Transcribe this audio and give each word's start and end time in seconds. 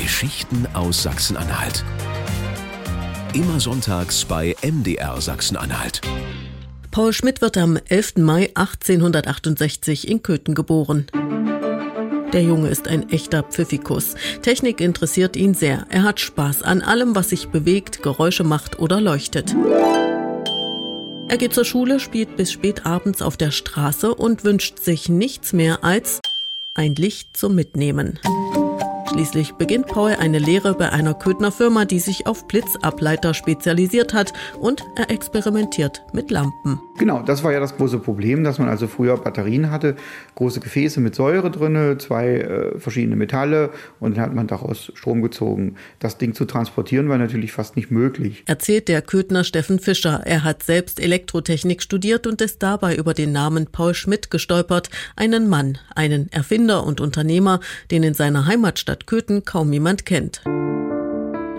Geschichten 0.00 0.66
aus 0.72 1.02
Sachsen-Anhalt. 1.02 1.84
Immer 3.34 3.60
sonntags 3.60 4.24
bei 4.24 4.56
MDR 4.62 5.20
Sachsen-Anhalt. 5.20 6.00
Paul 6.90 7.12
Schmidt 7.12 7.42
wird 7.42 7.58
am 7.58 7.76
11. 7.76 8.16
Mai 8.16 8.50
1868 8.54 10.08
in 10.08 10.22
Köthen 10.22 10.54
geboren. 10.54 11.06
Der 12.32 12.42
Junge 12.42 12.68
ist 12.68 12.88
ein 12.88 13.10
echter 13.10 13.42
Pfiffikus. 13.42 14.14
Technik 14.40 14.80
interessiert 14.80 15.36
ihn 15.36 15.52
sehr. 15.52 15.84
Er 15.90 16.04
hat 16.04 16.18
Spaß 16.18 16.62
an 16.62 16.80
allem, 16.80 17.14
was 17.14 17.28
sich 17.28 17.48
bewegt, 17.48 18.02
Geräusche 18.02 18.42
macht 18.42 18.78
oder 18.78 19.02
leuchtet. 19.02 19.54
Er 21.28 21.36
geht 21.36 21.52
zur 21.52 21.66
Schule, 21.66 22.00
spielt 22.00 22.36
bis 22.36 22.50
spät 22.50 22.86
abends 22.86 23.20
auf 23.20 23.36
der 23.36 23.50
Straße 23.50 24.14
und 24.14 24.44
wünscht 24.44 24.78
sich 24.78 25.10
nichts 25.10 25.52
mehr 25.52 25.84
als 25.84 26.20
ein 26.74 26.94
Licht 26.94 27.36
zum 27.36 27.54
Mitnehmen. 27.54 28.18
Schließlich 29.12 29.54
beginnt 29.54 29.88
Paul 29.88 30.12
eine 30.12 30.38
Lehre 30.38 30.72
bei 30.72 30.92
einer 30.92 31.14
Köthner 31.14 31.50
Firma, 31.50 31.84
die 31.84 31.98
sich 31.98 32.28
auf 32.28 32.46
Blitzableiter 32.46 33.34
spezialisiert 33.34 34.14
hat 34.14 34.32
und 34.60 34.84
er 34.94 35.10
experimentiert 35.10 36.04
mit 36.12 36.30
Lampen. 36.30 36.80
Genau, 36.96 37.20
das 37.20 37.42
war 37.42 37.52
ja 37.52 37.58
das 37.58 37.76
große 37.76 37.98
Problem, 37.98 38.44
dass 38.44 38.60
man 38.60 38.68
also 38.68 38.86
früher 38.86 39.16
Batterien 39.16 39.72
hatte, 39.72 39.96
große 40.36 40.60
Gefäße 40.60 41.00
mit 41.00 41.16
Säure 41.16 41.50
drin, 41.50 41.98
zwei 41.98 42.36
äh, 42.36 42.78
verschiedene 42.78 43.16
Metalle 43.16 43.70
und 43.98 44.16
dann 44.16 44.26
hat 44.26 44.34
man 44.34 44.46
daraus 44.46 44.92
Strom 44.94 45.22
gezogen. 45.22 45.74
Das 45.98 46.18
Ding 46.18 46.32
zu 46.34 46.44
transportieren 46.44 47.08
war 47.08 47.18
natürlich 47.18 47.50
fast 47.50 47.74
nicht 47.74 47.90
möglich. 47.90 48.44
Erzählt 48.46 48.86
der 48.86 49.02
Köthner 49.02 49.42
Steffen 49.42 49.80
Fischer. 49.80 50.22
Er 50.24 50.44
hat 50.44 50.62
selbst 50.62 51.00
Elektrotechnik 51.00 51.82
studiert 51.82 52.28
und 52.28 52.40
ist 52.40 52.62
dabei 52.62 52.94
über 52.94 53.12
den 53.12 53.32
Namen 53.32 53.66
Paul 53.66 53.94
Schmidt 53.94 54.30
gestolpert, 54.30 54.88
einen 55.16 55.48
Mann, 55.48 55.78
einen 55.96 56.30
Erfinder 56.30 56.84
und 56.86 57.00
Unternehmer, 57.00 57.58
den 57.90 58.04
in 58.04 58.14
seiner 58.14 58.46
Heimatstadt 58.46 58.99
Stadt 59.00 59.06
Köthen 59.06 59.44
kaum 59.44 59.72
jemand 59.72 60.04
kennt. 60.04 60.42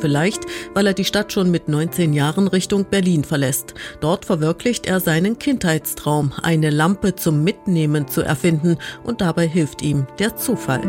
Vielleicht, 0.00 0.44
weil 0.72 0.86
er 0.86 0.92
die 0.92 1.04
Stadt 1.04 1.32
schon 1.32 1.50
mit 1.50 1.68
19 1.68 2.12
Jahren 2.12 2.46
Richtung 2.46 2.84
Berlin 2.88 3.24
verlässt. 3.24 3.74
Dort 4.00 4.24
verwirklicht 4.24 4.86
er 4.86 5.00
seinen 5.00 5.38
Kindheitstraum, 5.38 6.32
eine 6.42 6.70
Lampe 6.70 7.16
zum 7.16 7.42
Mitnehmen 7.42 8.06
zu 8.06 8.22
erfinden 8.22 8.76
und 9.02 9.20
dabei 9.20 9.48
hilft 9.48 9.82
ihm 9.82 10.06
der 10.18 10.36
Zufall. 10.36 10.82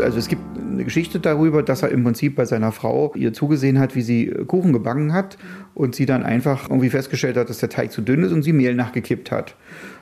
Also 0.00 0.18
es 0.18 0.28
gibt 0.28 0.42
eine 0.58 0.84
Geschichte 0.84 1.18
darüber, 1.18 1.62
dass 1.62 1.82
er 1.82 1.90
im 1.90 2.04
Prinzip 2.04 2.36
bei 2.36 2.44
seiner 2.44 2.70
Frau 2.70 3.12
ihr 3.14 3.32
zugesehen 3.32 3.78
hat, 3.80 3.96
wie 3.96 4.02
sie 4.02 4.26
Kuchen 4.46 4.72
gebacken 4.72 5.12
hat 5.12 5.38
und 5.74 5.96
sie 5.96 6.06
dann 6.06 6.22
einfach 6.22 6.70
irgendwie 6.70 6.90
festgestellt 6.90 7.36
hat, 7.36 7.48
dass 7.48 7.58
der 7.58 7.70
Teig 7.70 7.90
zu 7.90 8.02
dünn 8.02 8.22
ist 8.22 8.32
und 8.32 8.42
sie 8.42 8.52
Mehl 8.52 8.74
nachgekippt 8.74 9.30
hat. 9.30 9.56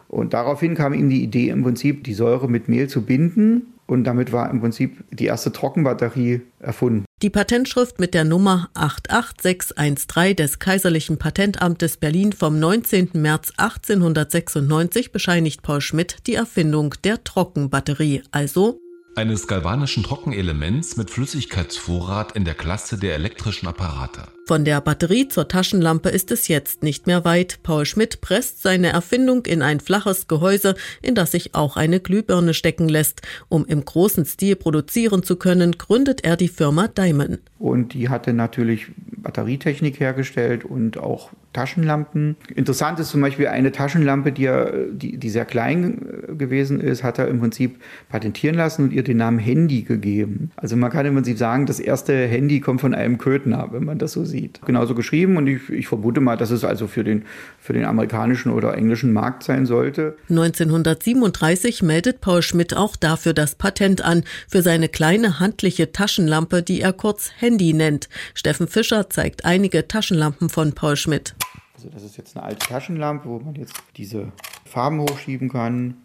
Und 0.09 0.35
daraufhin 0.35 0.75
kam 0.75 0.93
ihm 0.93 1.09
die 1.09 1.23
Idee, 1.23 1.49
im 1.49 1.63
Prinzip 1.63 2.05
die 2.05 2.15
Säure 2.15 2.49
mit 2.49 2.69
Mehl 2.69 2.89
zu 2.89 3.03
binden 3.03 3.74
und 3.87 4.05
damit 4.05 4.33
war 4.33 4.51
im 4.51 4.61
Prinzip 4.61 5.05
die 5.11 5.27
erste 5.27 5.53
Trockenbatterie 5.53 6.43
erfunden. 6.61 7.05
Die 7.23 7.31
Patentschrift 7.31 8.01
mit 8.01 8.13
der 8.13 8.25
Nummer 8.25 8.69
88613 8.75 10.37
des 10.37 10.59
Kaiserlichen 10.59 11.19
Patentamtes 11.19 11.97
Berlin 11.97 12.33
vom 12.33 12.59
19. 12.59 13.11
März 13.15 13.53
1896 13.57 15.13
bescheinigt 15.13 15.63
Paul 15.63 15.81
Schmidt 15.81 16.19
die 16.27 16.35
Erfindung 16.35 16.95
der 17.05 17.25
Trockenbatterie, 17.25 18.23
also 18.31 18.79
eines 19.17 19.47
galvanischen 19.47 20.03
Trockenelements 20.03 20.97
mit 20.97 21.11
Flüssigkeitsvorrat 21.11 22.33
in 22.33 22.45
der 22.45 22.55
Klasse 22.55 22.99
der 22.99 23.15
elektrischen 23.15 23.67
Apparate. 23.67 24.29
Von 24.47 24.65
der 24.65 24.81
Batterie 24.81 25.29
zur 25.29 25.49
Taschenlampe 25.49 26.11
ist 26.11 26.31
es 26.31 26.49
jetzt 26.49 26.83
nicht 26.83 27.07
mehr 27.07 27.25
weit. 27.25 27.61
Paul 27.63 27.87
Schmidt 27.87 28.21
presst 28.21 28.63
seine 28.63 28.89
Erfindung 28.89 29.47
in 29.47 29.63
ein 29.63 29.81
flaches 29.81 30.29
Gehäuse, 30.29 30.75
in 31.01 31.15
das 31.15 31.33
sich 31.33 31.55
auch 31.55 31.77
eine 31.77 32.01
Glühbirne 32.01 32.53
stecken 32.53 32.89
lässt. 32.89 33.23
Um 33.49 33.65
im 33.65 33.85
großen 33.85 34.27
Stil 34.27 34.57
produzieren 34.57 35.23
zu 35.23 35.37
können, 35.37 35.79
gründet 35.79 36.25
er 36.25 36.37
die 36.37 36.49
Firma 36.49 36.89
Diamond. 36.89 37.41
Und 37.59 37.95
die 37.95 38.11
hatte 38.11 38.35
natürlich 38.35 38.89
Batterietechnik 39.17 39.99
hergestellt 39.99 40.65
und 40.65 40.99
auch 40.99 41.31
Taschenlampen. 41.55 42.37
Interessant 42.55 43.01
ist 43.01 43.09
zum 43.09 43.23
Beispiel 43.23 43.47
eine 43.47 43.73
Taschenlampe, 43.73 44.33
die, 44.33 44.45
er, 44.45 44.89
die, 44.91 45.17
die 45.17 45.31
sehr 45.31 45.47
klein 45.47 46.03
äh, 46.29 46.35
gewesen 46.35 46.81
ist, 46.81 47.03
hat 47.03 47.19
er 47.19 47.29
im 47.29 47.41
Prinzip 47.41 47.81
patentieren 48.11 48.57
lassen 48.57 48.85
und 48.85 48.93
ihr 48.93 49.03
den 49.03 49.17
Namen 49.17 49.39
Handy 49.39 49.83
gegeben. 49.83 50.51
Also 50.57 50.77
man 50.77 50.91
kann 50.91 51.07
im 51.07 51.15
Prinzip 51.15 51.39
sagen, 51.39 51.65
das 51.65 51.81
erste 51.81 52.27
Handy 52.27 52.61
kommt 52.61 52.83
von 52.83 52.95
einem 52.95 53.17
Köthner, 53.17 53.69
wenn 53.71 53.85
man 53.85 53.99
das 53.99 54.13
so 54.13 54.25
sieht. 54.25 54.61
Genauso 54.67 54.95
geschrieben 54.95 55.37
und 55.37 55.47
ich, 55.47 55.71
ich 55.71 55.89
vermute 55.89 56.21
mal, 56.21 56.37
dass 56.37 56.51
es 56.51 56.65
also 56.65 56.89
für 56.89 57.05
den, 57.05 57.23
für 57.59 57.73
den 57.73 57.85
amerikanischen 57.85 58.53
oder 58.53 58.77
englischen 58.77 59.13
Markt 59.13 59.45
sein 59.45 59.65
sollte. 59.65 60.17
1937 60.29 61.83
meldet 61.83 62.21
Paul 62.21 62.43
Schmidt 62.43 62.77
auch 62.77 62.97
dafür 62.97 63.33
das 63.33 63.55
Patent 63.55 64.05
an, 64.05 64.25
für 64.49 64.63
seine 64.63 64.89
kleine 64.89 65.39
handliche 65.39 65.93
Taschenlampe, 65.93 66.63
die 66.63 66.81
er 66.81 66.93
kurz 66.93 67.31
Handy 67.39 67.73
nennt. 67.73 68.09
Steffen 68.35 68.67
Fischer 68.67 69.09
zeigt 69.09 69.45
einige 69.45 69.87
Taschenlampen 69.87 70.49
von 70.49 70.73
Paul 70.73 70.97
Schmidt. 70.97 71.37
Also 71.75 71.91
das 71.91 72.03
ist 72.03 72.17
jetzt 72.17 72.37
eine 72.37 72.45
alte 72.47 72.67
Taschenlampe, 72.67 73.29
wo 73.29 73.39
man 73.41 73.55
jetzt 73.55 73.83
diese 73.97 74.33
Farben 74.65 75.01
hochschieben 75.01 75.49
kann. 75.49 75.97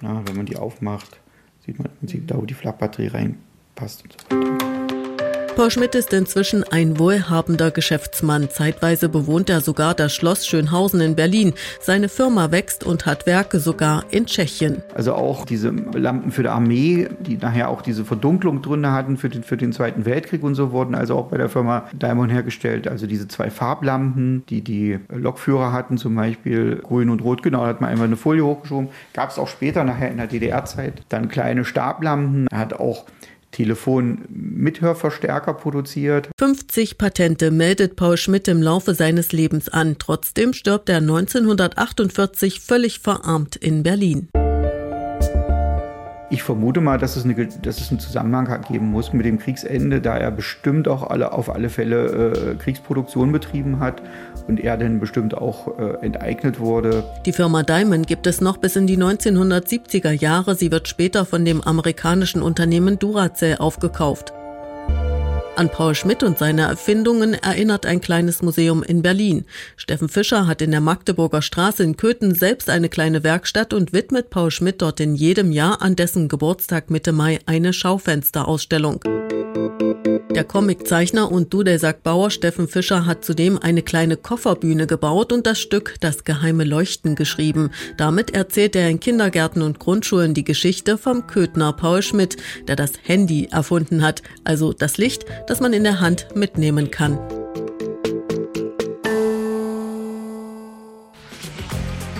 Na, 0.00 0.26
wenn 0.26 0.36
man 0.36 0.46
die 0.46 0.56
aufmacht, 0.56 1.20
sieht 1.64 1.78
man 1.78 1.88
im 1.88 1.96
Prinzip 1.98 2.28
da, 2.28 2.36
wo 2.36 2.46
die 2.46 2.54
Flachbatterie 2.54 3.08
reinpasst 3.08 4.04
und 4.04 4.12
so 4.12 4.36
weiter. 4.36 4.73
Paul 5.56 5.70
Schmidt 5.70 5.94
ist 5.94 6.12
inzwischen 6.12 6.64
ein 6.64 6.98
wohlhabender 6.98 7.70
Geschäftsmann. 7.70 8.50
Zeitweise 8.50 9.08
bewohnt 9.08 9.48
er 9.48 9.60
sogar 9.60 9.94
das 9.94 10.12
Schloss 10.12 10.48
Schönhausen 10.48 11.00
in 11.00 11.14
Berlin. 11.14 11.52
Seine 11.80 12.08
Firma 12.08 12.50
wächst 12.50 12.82
und 12.82 13.06
hat 13.06 13.24
Werke 13.26 13.60
sogar 13.60 14.04
in 14.10 14.26
Tschechien. 14.26 14.82
Also 14.96 15.14
auch 15.14 15.44
diese 15.44 15.70
Lampen 15.70 16.32
für 16.32 16.42
die 16.42 16.48
Armee, 16.48 17.08
die 17.20 17.36
nachher 17.36 17.68
auch 17.68 17.82
diese 17.82 18.04
Verdunklung 18.04 18.62
drin 18.62 18.84
hatten 18.90 19.16
für 19.16 19.28
den, 19.28 19.44
für 19.44 19.56
den 19.56 19.72
Zweiten 19.72 20.04
Weltkrieg 20.04 20.42
und 20.42 20.56
so, 20.56 20.72
wurden 20.72 20.96
also 20.96 21.16
auch 21.16 21.28
bei 21.28 21.36
der 21.36 21.48
Firma 21.48 21.84
Diamond 21.92 22.32
hergestellt. 22.32 22.88
Also 22.88 23.06
diese 23.06 23.28
zwei 23.28 23.48
Farblampen, 23.48 24.44
die 24.48 24.62
die 24.62 24.98
Lokführer 25.08 25.70
hatten, 25.72 25.98
zum 25.98 26.16
Beispiel 26.16 26.80
grün 26.82 27.10
und 27.10 27.22
rot, 27.22 27.44
genau, 27.44 27.62
da 27.62 27.68
hat 27.68 27.80
man 27.80 27.90
einfach 27.90 28.06
eine 28.06 28.16
Folie 28.16 28.44
hochgeschoben. 28.44 28.88
Gab 29.12 29.30
es 29.30 29.38
auch 29.38 29.48
später, 29.48 29.84
nachher 29.84 30.10
in 30.10 30.16
der 30.16 30.26
DDR-Zeit, 30.26 31.02
dann 31.10 31.28
kleine 31.28 31.64
Stablampen. 31.64 32.48
Er 32.50 32.58
hat 32.58 32.72
auch 32.72 33.04
Telefon-Mithörverstärker 33.54 35.54
produziert. 35.54 36.28
50 36.38 36.98
Patente 36.98 37.50
meldet 37.50 37.96
Paul 37.96 38.16
Schmidt 38.16 38.48
im 38.48 38.62
Laufe 38.62 38.94
seines 38.94 39.32
Lebens 39.32 39.68
an. 39.68 39.96
Trotzdem 39.98 40.52
stirbt 40.52 40.88
er 40.88 40.98
1948 40.98 42.60
völlig 42.60 42.98
verarmt 42.98 43.56
in 43.56 43.82
Berlin. 43.82 44.28
Ich 46.30 46.42
vermute 46.42 46.80
mal, 46.80 46.98
dass 46.98 47.16
es, 47.16 47.24
eine, 47.24 47.34
dass 47.34 47.80
es 47.80 47.90
einen 47.90 48.00
Zusammenhang 48.00 48.62
geben 48.68 48.90
muss 48.90 49.12
mit 49.12 49.26
dem 49.26 49.38
Kriegsende, 49.38 50.00
da 50.00 50.16
er 50.16 50.30
bestimmt 50.30 50.88
auch 50.88 51.02
alle, 51.02 51.32
auf 51.32 51.50
alle 51.50 51.68
Fälle 51.68 52.06
äh, 52.32 52.54
Kriegsproduktion 52.54 53.30
betrieben 53.30 53.78
hat 53.78 54.02
und 54.48 54.58
er 54.58 54.76
dann 54.76 55.00
bestimmt 55.00 55.36
auch 55.36 55.78
äh, 55.78 56.04
enteignet 56.04 56.58
wurde. 56.60 57.04
Die 57.26 57.32
Firma 57.32 57.62
Diamond 57.62 58.06
gibt 58.06 58.26
es 58.26 58.40
noch 58.40 58.56
bis 58.56 58.76
in 58.76 58.86
die 58.86 58.96
1970er 58.96 60.12
Jahre. 60.12 60.54
Sie 60.54 60.72
wird 60.72 60.88
später 60.88 61.26
von 61.26 61.44
dem 61.44 61.60
amerikanischen 61.60 62.42
Unternehmen 62.42 62.98
Duracell 62.98 63.56
aufgekauft. 63.58 64.32
An 65.56 65.70
Paul 65.70 65.94
Schmidt 65.94 66.24
und 66.24 66.36
seine 66.36 66.62
Erfindungen 66.62 67.34
erinnert 67.34 67.86
ein 67.86 68.00
kleines 68.00 68.42
Museum 68.42 68.82
in 68.82 69.02
Berlin. 69.02 69.44
Steffen 69.76 70.08
Fischer 70.08 70.48
hat 70.48 70.60
in 70.62 70.72
der 70.72 70.80
Magdeburger 70.80 71.42
Straße 71.42 71.84
in 71.84 71.96
Köthen 71.96 72.34
selbst 72.34 72.68
eine 72.68 72.88
kleine 72.88 73.22
Werkstatt 73.22 73.72
und 73.72 73.92
widmet 73.92 74.30
Paul 74.30 74.50
Schmidt 74.50 74.82
dort 74.82 74.98
in 74.98 75.14
jedem 75.14 75.52
Jahr 75.52 75.80
an 75.80 75.94
dessen 75.94 76.26
Geburtstag 76.26 76.90
Mitte 76.90 77.12
Mai 77.12 77.38
eine 77.46 77.72
Schaufensterausstellung. 77.72 79.00
Der 80.34 80.42
Comiczeichner 80.42 81.30
und 81.30 81.54
Dudelsack-Bauer 81.54 82.28
Steffen 82.30 82.66
Fischer 82.66 83.06
hat 83.06 83.24
zudem 83.24 83.56
eine 83.56 83.82
kleine 83.82 84.16
Kofferbühne 84.16 84.88
gebaut 84.88 85.32
und 85.32 85.46
das 85.46 85.60
Stück 85.60 85.94
Das 86.00 86.24
geheime 86.24 86.64
Leuchten 86.64 87.14
geschrieben. 87.14 87.70
Damit 87.96 88.34
erzählt 88.34 88.74
er 88.74 88.90
in 88.90 88.98
Kindergärten 88.98 89.62
und 89.62 89.78
Grundschulen 89.78 90.34
die 90.34 90.42
Geschichte 90.42 90.98
vom 90.98 91.28
Köthner 91.28 91.72
Paul 91.72 92.02
Schmidt, 92.02 92.36
der 92.66 92.74
das 92.74 92.94
Handy 93.04 93.46
erfunden 93.52 94.02
hat, 94.02 94.22
also 94.42 94.72
das 94.72 94.98
Licht, 94.98 95.24
das 95.46 95.60
man 95.60 95.72
in 95.72 95.84
der 95.84 96.00
Hand 96.00 96.34
mitnehmen 96.34 96.90
kann. 96.90 97.18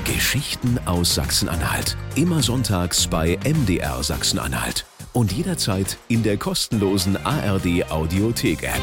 Geschichten 0.04 0.78
aus 0.84 1.14
Sachsen-Anhalt. 1.14 1.96
Immer 2.16 2.42
sonntags 2.42 3.06
bei 3.06 3.38
MDR 3.44 4.02
Sachsen-Anhalt 4.02 4.84
und 5.12 5.32
jederzeit 5.32 5.96
in 6.08 6.22
der 6.22 6.36
kostenlosen 6.36 7.16
ARD 7.24 7.90
Audiothek 7.90 8.64
App. 8.64 8.82